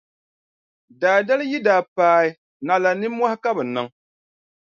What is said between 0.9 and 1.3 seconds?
Daa